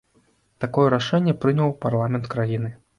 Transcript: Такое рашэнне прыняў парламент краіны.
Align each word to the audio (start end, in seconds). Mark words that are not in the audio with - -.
Такое 0.65 0.87
рашэнне 0.95 1.37
прыняў 1.47 1.79
парламент 1.87 2.25
краіны. 2.37 2.79